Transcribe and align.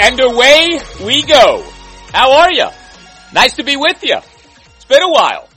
And 0.00 0.20
away 0.20 0.78
we 1.04 1.22
go. 1.24 1.68
How 2.12 2.32
are 2.38 2.52
you? 2.52 2.68
Nice 3.32 3.56
to 3.56 3.64
be 3.64 3.76
with 3.76 4.02
you. 4.04 4.18
It's 4.76 4.84
been 4.84 5.02
a 5.02 5.10
while. 5.10 5.48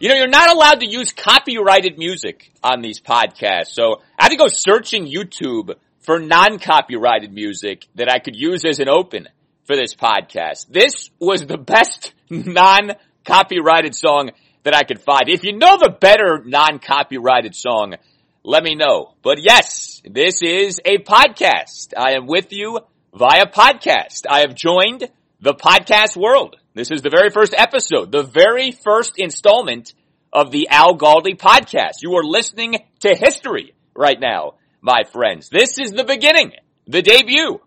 You 0.00 0.08
know, 0.08 0.14
you're 0.14 0.26
not 0.26 0.50
allowed 0.50 0.80
to 0.80 0.86
use 0.86 1.12
copyrighted 1.12 1.98
music 1.98 2.50
on 2.62 2.80
these 2.80 3.00
podcasts, 3.00 3.68
so 3.68 4.00
I 4.18 4.24
had 4.24 4.28
to 4.30 4.36
go 4.36 4.48
searching 4.48 5.06
YouTube 5.06 5.74
for 6.00 6.18
non-copyrighted 6.18 7.32
music 7.32 7.86
that 7.94 8.10
I 8.10 8.20
could 8.20 8.36
use 8.36 8.64
as 8.64 8.80
an 8.80 8.88
open 8.88 9.28
for 9.64 9.76
this 9.76 9.94
podcast. 9.94 10.66
This 10.70 11.10
was 11.20 11.46
the 11.46 11.58
best 11.58 12.14
non-copyrighted 12.30 13.94
song 13.94 14.30
that 14.62 14.74
I 14.74 14.82
could 14.82 15.02
find. 15.02 15.28
If 15.28 15.44
you 15.44 15.56
know 15.56 15.76
the 15.78 15.90
better 15.90 16.42
non-copyrighted 16.44 17.54
song, 17.54 17.96
let 18.42 18.64
me 18.64 18.74
know. 18.74 19.14
But 19.22 19.38
yes, 19.42 20.00
this 20.04 20.42
is 20.42 20.80
a 20.84 20.98
podcast. 20.98 21.92
I 21.96 22.12
am 22.12 22.26
with 22.26 22.50
you 22.50 22.80
via 23.14 23.46
podcast. 23.46 24.26
I 24.28 24.40
have 24.40 24.54
joined 24.54 25.08
the 25.40 25.54
podcast 25.54 26.16
world. 26.16 26.56
This 26.74 26.90
is 26.90 27.02
the 27.02 27.10
very 27.10 27.30
first 27.30 27.54
episode, 27.56 28.10
the 28.10 28.24
very 28.24 28.72
first 28.72 29.14
installment 29.18 29.94
of 30.32 30.50
the 30.50 30.68
Al 30.68 30.98
Galdi 30.98 31.38
podcast. 31.38 32.02
You 32.02 32.14
are 32.14 32.24
listening 32.24 32.76
to 33.00 33.14
history 33.14 33.74
right 33.94 34.18
now, 34.18 34.54
my 34.80 35.04
friends. 35.04 35.48
This 35.48 35.78
is 35.78 35.92
the 35.92 36.02
beginning, 36.02 36.52
the 36.88 37.02
debut. 37.02 37.60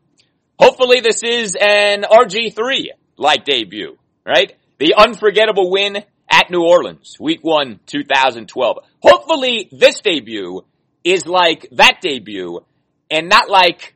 Hopefully 0.59 0.99
this 0.99 1.23
is 1.23 1.55
an 1.55 2.03
RG3 2.03 2.87
like 3.15 3.45
debut, 3.45 3.97
right? 4.25 4.53
The 4.79 4.95
unforgettable 4.97 5.71
win 5.71 6.03
at 6.29 6.51
New 6.51 6.63
Orleans, 6.63 7.15
week 7.21 7.39
one, 7.41 7.79
2012. 7.85 8.79
Hopefully 8.99 9.69
this 9.71 10.01
debut 10.01 10.65
is 11.05 11.25
like 11.25 11.69
that 11.71 11.99
debut 12.01 12.59
and 13.09 13.29
not 13.29 13.49
like, 13.49 13.95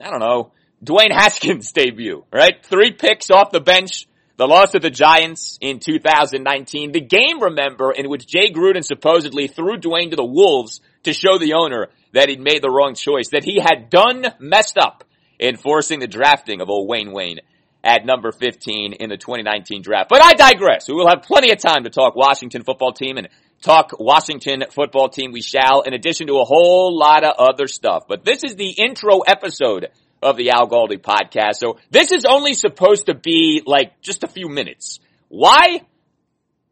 I 0.00 0.10
don't 0.10 0.18
know, 0.18 0.50
Dwayne 0.84 1.12
Haskins 1.12 1.72
debut, 1.72 2.24
right? 2.32 2.64
Three 2.64 2.92
picks 2.92 3.30
off 3.30 3.50
the 3.50 3.60
bench, 3.60 4.06
the 4.36 4.46
loss 4.46 4.74
of 4.74 4.82
the 4.82 4.90
Giants 4.90 5.58
in 5.60 5.78
2019, 5.78 6.92
the 6.92 7.00
game, 7.00 7.42
remember, 7.42 7.92
in 7.92 8.08
which 8.08 8.26
Jay 8.26 8.50
Gruden 8.50 8.84
supposedly 8.84 9.46
threw 9.46 9.76
Dwayne 9.76 10.10
to 10.10 10.16
the 10.16 10.24
Wolves 10.24 10.80
to 11.02 11.12
show 11.12 11.36
the 11.38 11.52
owner 11.54 11.88
that 12.12 12.30
he'd 12.30 12.40
made 12.40 12.62
the 12.62 12.70
wrong 12.70 12.94
choice, 12.94 13.28
that 13.32 13.44
he 13.44 13.60
had 13.60 13.90
done 13.90 14.24
messed 14.38 14.78
up 14.78 15.04
in 15.38 15.56
forcing 15.56 16.00
the 16.00 16.06
drafting 16.06 16.60
of 16.60 16.70
old 16.70 16.88
Wayne 16.88 17.12
Wayne 17.12 17.40
at 17.84 18.04
number 18.04 18.32
15 18.32 18.94
in 18.94 19.08
the 19.08 19.16
2019 19.16 19.82
draft. 19.82 20.08
But 20.08 20.22
I 20.22 20.34
digress. 20.34 20.88
We 20.88 20.94
will 20.94 21.08
have 21.08 21.22
plenty 21.22 21.50
of 21.50 21.58
time 21.58 21.84
to 21.84 21.90
talk 21.90 22.14
Washington 22.14 22.62
football 22.62 22.92
team 22.92 23.16
and 23.16 23.28
talk 23.62 23.92
Washington 23.98 24.64
football 24.70 25.08
team 25.08 25.32
we 25.32 25.42
shall, 25.42 25.82
in 25.82 25.94
addition 25.94 26.26
to 26.26 26.38
a 26.40 26.44
whole 26.44 26.98
lot 26.98 27.24
of 27.24 27.34
other 27.38 27.66
stuff. 27.66 28.04
But 28.08 28.24
this 28.24 28.44
is 28.44 28.56
the 28.56 28.70
intro 28.70 29.20
episode 29.20 29.88
of 30.22 30.36
the 30.36 30.50
Al 30.50 30.68
Galdi 30.68 30.98
podcast. 30.98 31.56
So 31.56 31.78
this 31.90 32.12
is 32.12 32.24
only 32.24 32.54
supposed 32.54 33.06
to 33.06 33.14
be 33.14 33.62
like 33.64 34.00
just 34.02 34.22
a 34.22 34.28
few 34.28 34.48
minutes. 34.48 35.00
Why? 35.28 35.82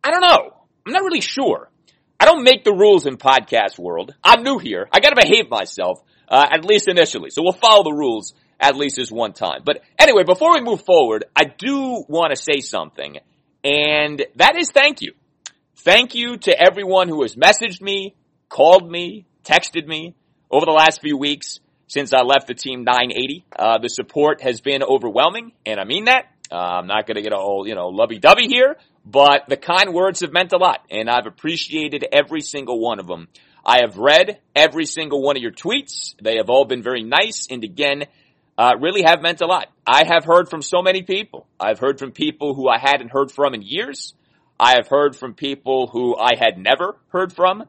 I 0.05 0.11
don't 0.11 0.21
know. 0.21 0.55
I'm 0.87 0.93
not 0.93 1.03
really 1.03 1.21
sure. 1.21 1.71
I 2.21 2.25
don't 2.25 2.43
make 2.43 2.65
the 2.65 2.73
rules 2.73 3.06
in 3.06 3.17
podcast 3.17 3.79
world. 3.79 4.15
I'm 4.25 4.43
new 4.43 4.59
here. 4.59 4.89
I 4.93 5.00
gotta 5.00 5.17
behave 5.17 5.49
myself, 5.49 6.03
uh, 6.29 6.47
at 6.50 6.65
least 6.65 6.89
initially. 6.89 7.31
So 7.31 7.43
we'll 7.43 7.53
follow 7.53 7.85
the 7.85 7.93
rules 7.93 8.35
at 8.61 8.77
least 8.77 8.97
this 8.97 9.11
one 9.11 9.33
time. 9.33 9.62
But 9.65 9.83
anyway, 9.99 10.25
before 10.25 10.53
we 10.53 10.61
move 10.61 10.85
forward, 10.85 11.25
I 11.37 11.44
do 11.44 12.05
want 12.09 12.35
to 12.35 12.37
say 12.37 12.61
something. 12.61 13.19
And 13.62 14.25
that 14.37 14.56
is 14.56 14.71
thank 14.71 15.01
you. 15.01 15.12
Thank 15.77 16.15
you 16.15 16.37
to 16.39 16.61
everyone 16.61 17.09
who 17.09 17.23
has 17.23 17.37
messaged 17.37 17.81
me, 17.81 18.17
called 18.49 18.91
me, 18.91 19.27
texted 19.44 19.87
me 19.87 20.15
over 20.51 20.67
the 20.67 20.73
last 20.73 21.01
few 21.01 21.17
weeks 21.17 21.61
since 21.88 22.12
I 22.14 22.20
left 22.23 22.46
the 22.46 22.55
team 22.55 22.85
980. 22.85 23.44
Uh, 23.58 23.79
the 23.79 23.88
support 23.88 24.43
has 24.43 24.61
been 24.61 24.82
overwhelming, 24.82 25.52
and 25.67 25.81
I 25.81 25.85
mean 25.85 26.05
that. 26.05 26.26
Uh, 26.50 26.56
I'm 26.56 26.87
not 26.87 27.06
going 27.06 27.17
to 27.17 27.23
get 27.23 27.32
all, 27.32 27.67
you 27.67 27.75
know, 27.75 27.88
lovey-dovey 27.88 28.46
here, 28.46 28.76
but 29.05 29.44
the 29.49 29.56
kind 29.56 29.93
words 29.93 30.20
have 30.20 30.32
meant 30.32 30.52
a 30.52 30.58
lot, 30.58 30.85
and 30.90 31.11
I've 31.11 31.26
appreciated 31.26 32.06
every 32.12 32.40
single 32.40 32.81
one 32.81 33.00
of 33.00 33.06
them. 33.06 33.29
I 33.67 33.81
have 33.81 33.99
read 33.99 34.38
every 34.55 34.87
single 34.87 35.20
one 35.20 35.37
of 35.37 35.43
your 35.43 35.52
tweets. 35.52 36.14
They 36.23 36.37
have 36.37 36.49
all 36.49 36.64
been 36.64 36.82
very 36.82 37.02
nice, 37.02 37.49
and 37.50 37.64
again, 37.64 38.05
uh, 38.56 38.73
really 38.81 39.02
have 39.02 39.20
meant 39.20 39.41
a 39.41 39.46
lot. 39.46 39.69
I 39.87 40.05
have 40.06 40.25
heard 40.25 40.49
from 40.49 40.62
so 40.62 40.82
many 40.82 41.02
people. 41.02 41.46
I've 41.61 41.79
heard 41.79 41.99
from 41.99 42.12
people 42.12 42.55
who 42.55 42.69
I 42.69 42.79
hadn't 42.79 43.11
heard 43.11 43.31
from 43.31 43.55
in 43.55 43.62
years. 43.62 44.14
I 44.58 44.73
have 44.73 44.88
heard 44.88 45.14
from 45.14 45.34
people 45.34 45.87
who 45.87 46.17
I 46.17 46.34
had 46.37 46.58
never 46.58 46.96
heard 47.08 47.32
from. 47.32 47.64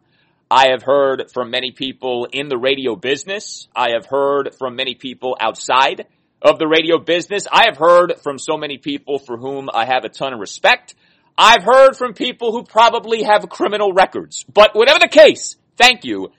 I 0.51 0.69
have 0.71 0.81
heard 0.81 1.29
from 1.31 1.51
many 1.51 1.71
people 1.71 2.27
in 2.31 2.49
the 2.49 2.57
radio 2.57 2.95
business. 2.95 3.67
I 3.75 3.91
have 3.91 4.07
heard 4.07 4.55
from 4.57 4.75
many 4.75 4.95
people 4.95 5.37
outside 5.39 6.07
of 6.41 6.57
the 6.57 6.67
radio 6.67 6.97
business. 6.97 7.45
I 7.51 7.65
have 7.65 7.77
heard 7.77 8.15
from 8.23 8.39
so 8.39 8.57
many 8.57 8.79
people 8.79 9.19
for 9.19 9.37
whom 9.37 9.69
I 9.71 9.85
have 9.85 10.05
a 10.05 10.09
ton 10.09 10.33
of 10.33 10.39
respect. 10.39 10.95
I've 11.37 11.63
heard 11.63 11.95
from 11.95 12.13
people 12.13 12.51
who 12.51 12.63
probably 12.63 13.23
have 13.23 13.47
criminal 13.47 13.93
records. 13.93 14.43
But 14.51 14.75
whatever 14.75 14.99
the 14.99 15.07
case, 15.07 15.55
thank 15.77 16.03
you. 16.03 16.31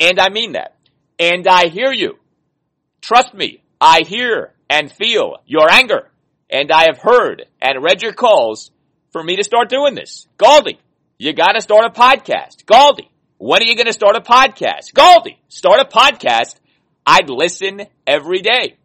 And 0.00 0.18
I 0.18 0.28
mean 0.30 0.52
that. 0.52 0.76
And 1.18 1.46
I 1.46 1.68
hear 1.68 1.92
you. 1.92 2.18
Trust 3.00 3.32
me, 3.32 3.62
I 3.80 4.02
hear 4.06 4.54
and 4.68 4.90
feel 4.90 5.36
your 5.46 5.70
anger. 5.70 6.08
And 6.50 6.72
I 6.72 6.86
have 6.86 6.98
heard 6.98 7.46
and 7.60 7.82
read 7.82 8.02
your 8.02 8.12
calls 8.12 8.72
for 9.12 9.22
me 9.22 9.36
to 9.36 9.44
start 9.44 9.68
doing 9.68 9.94
this. 9.94 10.26
Galdi, 10.36 10.78
you 11.18 11.32
gotta 11.32 11.60
start 11.60 11.84
a 11.84 11.90
podcast. 11.90 12.64
Galdi, 12.64 13.08
when 13.42 13.60
are 13.60 13.64
you 13.64 13.74
going 13.74 13.88
to 13.88 13.92
start 13.92 14.14
a 14.14 14.20
podcast? 14.20 14.92
Galdi, 14.92 15.36
start 15.48 15.80
a 15.80 15.84
podcast. 15.84 16.54
I'd 17.04 17.28
listen 17.28 17.82
every 18.06 18.40
day. 18.40 18.76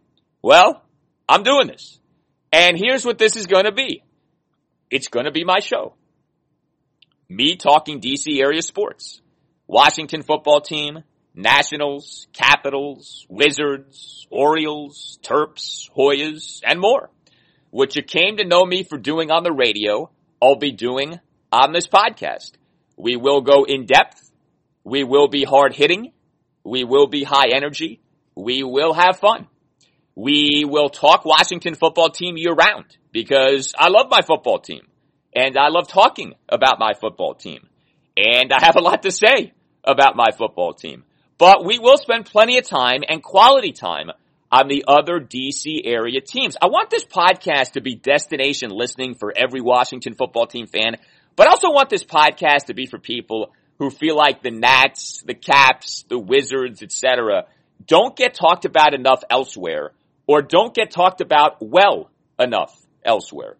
Well, 0.41 0.83
I'm 1.29 1.43
doing 1.43 1.67
this. 1.67 1.99
And 2.51 2.75
here's 2.75 3.05
what 3.05 3.19
this 3.19 3.35
is 3.35 3.45
going 3.45 3.65
to 3.65 3.71
be. 3.71 4.01
It's 4.89 5.09
going 5.09 5.25
to 5.25 5.31
be 5.31 5.43
my 5.43 5.59
show. 5.59 5.93
Me 7.29 7.55
talking 7.55 8.01
DC 8.01 8.41
area 8.41 8.63
sports. 8.63 9.21
Washington 9.67 10.23
football 10.23 10.61
team, 10.61 11.03
Nationals, 11.35 12.25
Capitals, 12.33 13.27
Wizards, 13.29 14.25
Orioles, 14.31 15.19
Terps, 15.21 15.87
Hoyas, 15.95 16.61
and 16.65 16.79
more. 16.79 17.11
What 17.69 17.95
you 17.95 18.01
came 18.01 18.37
to 18.37 18.43
know 18.43 18.65
me 18.65 18.81
for 18.81 18.97
doing 18.97 19.29
on 19.29 19.43
the 19.43 19.53
radio, 19.53 20.09
I'll 20.41 20.55
be 20.55 20.71
doing 20.71 21.19
on 21.51 21.73
this 21.73 21.85
podcast. 21.85 22.53
We 22.95 23.17
will 23.17 23.41
go 23.41 23.63
in 23.63 23.85
depth 23.85 24.27
we 24.87 25.03
will 25.03 25.27
be 25.27 25.43
hard 25.43 25.75
hitting. 25.75 26.13
We 26.63 26.85
will 26.85 27.07
be 27.07 27.25
high 27.25 27.49
energy. 27.53 27.99
We 28.35 28.63
will 28.63 28.93
have 28.93 29.19
fun. 29.19 29.47
We 30.15 30.63
will 30.65 30.87
talk 30.87 31.25
Washington 31.25 31.75
football 31.75 32.09
team 32.09 32.37
year 32.37 32.53
round 32.53 32.85
because 33.11 33.73
I 33.77 33.89
love 33.89 34.07
my 34.09 34.21
football 34.21 34.59
team 34.59 34.87
and 35.35 35.57
I 35.57 35.67
love 35.67 35.89
talking 35.89 36.35
about 36.47 36.79
my 36.79 36.93
football 36.93 37.33
team 37.33 37.67
and 38.15 38.53
I 38.53 38.63
have 38.63 38.77
a 38.77 38.81
lot 38.81 39.03
to 39.03 39.11
say 39.11 39.51
about 39.83 40.15
my 40.15 40.31
football 40.37 40.73
team. 40.73 41.03
But 41.37 41.65
we 41.65 41.79
will 41.79 41.97
spend 41.97 42.25
plenty 42.25 42.57
of 42.57 42.65
time 42.65 43.01
and 43.09 43.21
quality 43.21 43.73
time 43.73 44.09
on 44.53 44.69
the 44.69 44.85
other 44.87 45.19
DC 45.19 45.81
area 45.83 46.21
teams. 46.21 46.55
I 46.61 46.67
want 46.67 46.91
this 46.91 47.03
podcast 47.03 47.73
to 47.73 47.81
be 47.81 47.95
destination 47.95 48.69
listening 48.69 49.15
for 49.15 49.33
every 49.35 49.59
Washington 49.59 50.13
football 50.13 50.47
team 50.47 50.65
fan, 50.65 50.95
but 51.35 51.47
I 51.47 51.49
also 51.49 51.71
want 51.71 51.89
this 51.89 52.05
podcast 52.05 52.67
to 52.67 52.73
be 52.73 52.85
for 52.85 52.99
people 52.99 53.51
who 53.79 53.89
feel 53.89 54.15
like 54.15 54.41
the 54.41 54.51
Nats, 54.51 55.23
the 55.25 55.33
Caps, 55.33 56.05
the 56.09 56.19
Wizards, 56.19 56.81
etc., 56.81 57.45
don't 57.85 58.15
get 58.15 58.33
talked 58.33 58.65
about 58.65 58.93
enough 58.93 59.23
elsewhere 59.29 59.91
or 60.25 60.41
don't 60.41 60.73
get 60.73 60.91
talked 60.91 61.21
about 61.21 61.57
well 61.61 62.09
enough 62.39 62.75
elsewhere. 63.03 63.55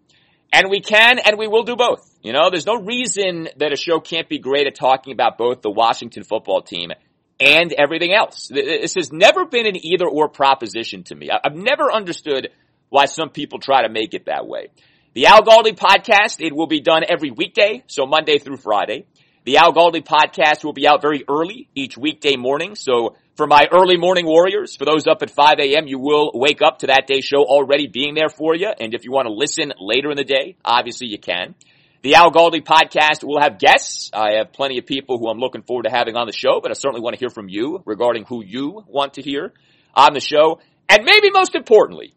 And 0.52 0.70
we 0.70 0.82
can 0.82 1.20
and 1.20 1.38
we 1.38 1.48
will 1.48 1.64
do 1.64 1.76
both. 1.76 2.10
You 2.22 2.34
know, 2.34 2.50
there's 2.50 2.66
no 2.66 2.76
reason 2.76 3.48
that 3.58 3.74
a 3.74 3.78
show 3.78 4.00
can't 4.00 4.28
be 4.28 4.40
great 4.40 4.68
at 4.68 4.76
talking 4.76 5.14
about 5.14 5.38
both 5.38 5.62
the 5.62 5.70
Washington 5.70 6.24
football 6.24 6.62
team 6.62 6.92
and 7.40 7.74
everything 7.74 8.14
else. 8.14 8.48
This 8.48 8.96
has 8.96 9.12
never 9.12 9.46
been 9.46 9.68
an 9.68 9.76
either 9.86 10.08
or 10.08 10.30
proposition 10.30 11.04
to 11.04 11.16
me. 11.16 11.30
I've 11.30 11.56
never 11.56 11.92
understood 11.92 12.50
why 12.90 13.06
some 13.06 13.30
people 13.30 13.60
try 13.60 13.84
to 13.84 13.90
make 13.90 14.14
it 14.14 14.26
that 14.26 14.48
way. 14.48 14.70
The 15.14 15.28
Al 15.28 15.42
Galdi 15.42 15.76
podcast, 15.76 16.46
it 16.46 16.56
will 16.56 16.68
be 16.68 16.80
done 16.80 17.04
every 17.08 17.32
weekday, 17.32 17.84
so 17.88 18.06
Monday 18.06 18.40
through 18.40 18.58
Friday. 18.58 19.06
The 19.48 19.56
Al 19.56 19.72
Galdi 19.72 20.04
podcast 20.04 20.66
will 20.66 20.74
be 20.74 20.86
out 20.90 21.02
very 21.02 21.24
early 21.26 21.70
each 21.74 21.98
weekday 21.98 22.36
morning. 22.36 22.76
So 22.76 23.16
for 23.38 23.48
my 23.48 23.66
early 23.72 23.96
morning 23.96 24.26
warriors, 24.26 24.76
for 24.76 24.84
those 24.84 25.08
up 25.08 25.22
at 25.22 25.30
5 25.32 25.60
a.m., 25.62 25.88
you 25.88 26.00
will 26.00 26.32
wake 26.34 26.62
up 26.62 26.80
to 26.80 26.88
that 26.88 27.08
day 27.08 27.22
show 27.22 27.46
already 27.46 27.88
being 27.88 28.14
there 28.14 28.28
for 28.28 28.58
you. 28.58 28.70
And 28.78 28.94
if 28.94 29.06
you 29.06 29.14
want 29.14 29.28
to 29.28 29.34
listen 29.34 29.72
later 29.80 30.12
in 30.12 30.18
the 30.18 30.26
day, 30.26 30.58
obviously 30.66 31.08
you 31.08 31.18
can. 31.18 31.56
The 32.02 32.16
Al 32.16 32.30
Galdi 32.30 32.62
podcast 32.62 33.24
will 33.24 33.40
have 33.40 33.58
guests. 33.58 34.10
I 34.14 34.34
have 34.34 34.52
plenty 34.52 34.80
of 34.80 34.86
people 34.86 35.18
who 35.18 35.30
I'm 35.30 35.40
looking 35.40 35.62
forward 35.62 35.84
to 35.84 35.92
having 35.92 36.18
on 36.18 36.28
the 36.28 36.34
show, 36.34 36.60
but 36.62 36.72
I 36.72 36.74
certainly 36.74 37.00
want 37.00 37.14
to 37.14 37.20
hear 37.20 37.30
from 37.30 37.48
you 37.48 37.82
regarding 37.86 38.26
who 38.26 38.44
you 38.44 38.84
want 38.86 39.14
to 39.14 39.22
hear 39.22 39.54
on 39.96 40.14
the 40.14 40.20
show. 40.20 40.60
And 40.90 41.06
maybe 41.06 41.32
most 41.32 41.56
importantly, 41.56 42.14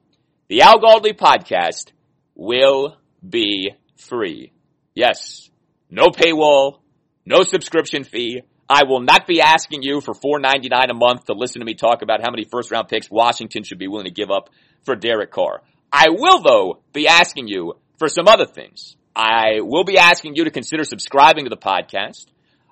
the 0.49 0.63
Al 0.63 0.81
Galdi 0.81 1.17
podcast 1.17 1.93
will 2.35 2.97
be 3.25 3.71
free. 3.95 4.53
Yes. 4.97 5.49
No 5.89 6.07
paywall, 6.07 6.80
no 7.25 7.43
subscription 7.43 8.05
fee. 8.05 8.43
I 8.69 8.85
will 8.85 9.01
not 9.01 9.27
be 9.27 9.41
asking 9.41 9.83
you 9.83 10.01
for 10.01 10.15
$4.99 10.15 10.91
a 10.91 10.95
month 10.95 11.25
to 11.27 11.33
listen 11.33 11.61
to 11.61 11.67
me 11.67 11.75
talk 11.75 12.03
about 12.03 12.21
how 12.21 12.31
many 12.31 12.45
first 12.45 12.71
round 12.71 12.89
picks 12.89 13.11
Washington 13.11 13.65
should 13.65 13.79
be 13.79 13.89
willing 13.89 14.07
to 14.07 14.13
give 14.13 14.31
up 14.31 14.51
for 14.85 14.95
Derek 14.95 15.33
Carr. 15.33 15.63
I 15.93 16.07
will 16.11 16.41
though 16.41 16.81
be 16.93 17.09
asking 17.09 17.49
you 17.49 17.75
for 17.99 18.09
some 18.09 18.29
other 18.29 18.47
things. 18.47 18.97
I 19.15 19.61
will 19.61 19.85
be 19.85 19.99
asking 19.99 20.37
you 20.37 20.45
to 20.45 20.51
consider 20.51 20.85
subscribing 20.85 21.45
to 21.45 21.51
the 21.51 21.57
podcast. 21.57 22.27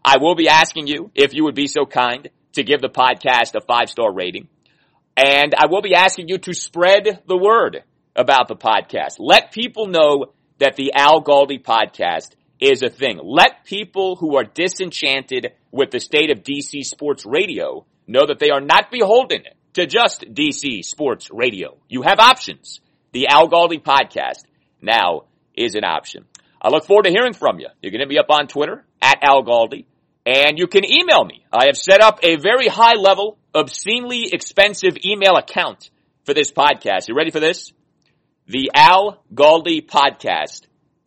I 0.04 0.18
will 0.18 0.36
be 0.36 0.48
asking 0.48 0.86
you 0.86 1.10
if 1.14 1.34
you 1.34 1.44
would 1.44 1.56
be 1.56 1.66
so 1.66 1.84
kind 1.84 2.30
to 2.52 2.62
give 2.62 2.80
the 2.80 2.88
podcast 2.88 3.54
a 3.54 3.60
five 3.60 3.90
star 3.90 4.12
rating. 4.12 4.48
And 5.16 5.52
I 5.56 5.66
will 5.66 5.82
be 5.82 5.94
asking 5.94 6.28
you 6.28 6.38
to 6.38 6.54
spread 6.54 7.22
the 7.26 7.36
word 7.36 7.82
about 8.14 8.46
the 8.46 8.56
podcast. 8.56 9.16
Let 9.18 9.52
people 9.52 9.88
know 9.88 10.32
that 10.58 10.76
the 10.76 10.92
Al 10.94 11.22
Galdi 11.22 11.62
podcast 11.62 12.30
is 12.60 12.82
a 12.82 12.90
thing. 12.90 13.20
Let 13.22 13.64
people 13.64 14.16
who 14.16 14.36
are 14.36 14.44
disenchanted 14.44 15.52
with 15.70 15.90
the 15.90 16.00
state 16.00 16.30
of 16.30 16.42
DC 16.42 16.84
sports 16.84 17.24
radio 17.24 17.86
know 18.06 18.26
that 18.26 18.38
they 18.38 18.50
are 18.50 18.60
not 18.60 18.90
beholden 18.90 19.42
to 19.74 19.86
just 19.86 20.22
DC 20.22 20.84
sports 20.84 21.28
radio. 21.30 21.76
You 21.88 22.02
have 22.02 22.18
options. 22.18 22.80
The 23.12 23.28
Al 23.28 23.48
Galdi 23.48 23.82
podcast 23.82 24.44
now 24.80 25.24
is 25.54 25.74
an 25.74 25.84
option. 25.84 26.24
I 26.60 26.70
look 26.70 26.84
forward 26.84 27.04
to 27.04 27.10
hearing 27.10 27.34
from 27.34 27.60
you. 27.60 27.68
You're 27.80 27.92
going 27.92 28.00
to 28.00 28.08
be 28.08 28.18
up 28.18 28.30
on 28.30 28.48
Twitter 28.48 28.84
at 29.00 29.18
Al 29.22 29.44
Galdi 29.44 29.86
and 30.28 30.58
you 30.58 30.66
can 30.66 30.84
email 30.84 31.24
me. 31.24 31.44
I 31.50 31.66
have 31.66 31.76
set 31.76 32.02
up 32.02 32.20
a 32.22 32.36
very 32.36 32.68
high 32.68 32.96
level, 32.96 33.38
obscenely 33.54 34.28
expensive 34.32 34.98
email 35.02 35.36
account 35.36 35.90
for 36.24 36.34
this 36.34 36.52
podcast. 36.52 37.08
You 37.08 37.14
ready 37.14 37.30
for 37.30 37.40
this? 37.40 37.72
The 38.46 38.70
Al 38.74 39.22
Galdi 39.32 39.86
podcast 39.86 40.66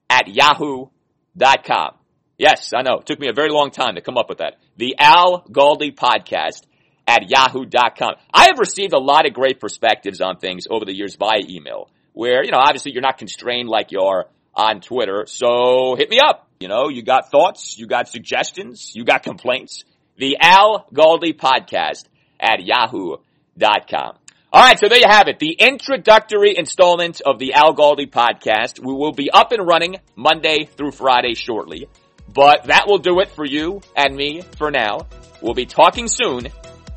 at 0.10 0.28
Yahoo 0.28 0.88
Dot 1.36 1.64
com. 1.64 1.96
Yes, 2.38 2.72
I 2.76 2.82
know. 2.82 3.00
It 3.00 3.06
took 3.06 3.20
me 3.20 3.30
a 3.30 3.34
very 3.34 3.50
long 3.52 3.72
time 3.72 3.96
to 3.96 4.02
come 4.02 4.18
up 4.18 4.28
with 4.28 4.40
that. 4.40 4.56
The 4.78 4.96
Al 5.00 5.44
Galdi 5.44 5.96
podcast 5.96 6.66
at 7.08 7.30
yahoo.com. 7.30 8.14
I 8.34 8.46
have 8.46 8.60
received 8.60 8.94
a 8.94 9.00
lot 9.00 9.28
of 9.28 9.34
great 9.34 9.60
perspectives 9.60 10.22
on 10.22 10.38
things 10.38 10.66
over 10.70 10.86
the 10.86 10.96
years 10.96 11.16
via 11.16 11.42
email 11.48 11.90
where, 12.14 12.44
you 12.44 12.52
know, 12.52 12.58
obviously 12.58 12.92
you're 12.94 13.02
not 13.02 13.18
constrained 13.18 13.70
like 13.70 13.92
you 13.92 14.02
are 14.02 14.28
on 14.56 14.82
Twitter. 14.82 15.26
So 15.28 15.96
hit 15.98 16.10
me 16.10 16.20
up. 16.20 16.48
You 16.60 16.68
know, 16.68 16.90
you 16.90 17.04
got 17.04 17.32
thoughts, 17.32 17.78
you 17.78 17.88
got 17.88 18.08
suggestions, 18.08 18.92
you 18.94 19.04
got 19.04 19.24
complaints. 19.24 19.84
The 20.18 20.38
Al 20.40 20.86
Galdi 20.94 21.34
podcast 21.36 22.06
at 22.40 22.64
yahoo.com. 22.64 24.18
All 24.54 24.62
right, 24.62 24.78
so 24.78 24.90
there 24.90 24.98
you 24.98 25.08
have 25.08 25.30
it. 25.30 25.40
The 25.40 25.54
introductory 25.54 26.58
installment 26.58 27.22
of 27.26 27.40
the 27.40 27.54
Al 27.54 27.74
Galdi 27.74 28.12
podcast. 28.12 28.86
We 28.86 28.94
will 28.94 29.14
be 29.14 29.32
up 29.32 29.54
and 29.54 29.66
running 29.66 29.96
Monday 30.18 30.66
through 30.66 30.92
Friday 30.92 31.36
shortly. 31.36 31.88
But 32.34 32.66
that 32.66 32.86
will 32.86 32.98
do 32.98 33.22
it 33.22 33.30
for 33.30 33.46
you 33.46 33.80
and 33.96 34.14
me 34.14 34.42
for 34.58 34.70
now. 34.70 35.08
We'll 35.42 35.54
be 35.54 35.66
talking 35.66 36.10
soon. 36.10 36.50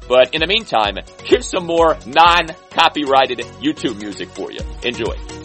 But 0.09 0.35
in 0.35 0.41
the 0.41 0.49
meantime, 0.49 0.97
here's 1.23 1.49
some 1.49 1.65
more 1.65 1.97
non-copyrighted 2.05 3.39
YouTube 3.63 4.01
music 4.01 4.31
for 4.31 4.51
you. 4.51 4.59
Enjoy. 4.83 5.44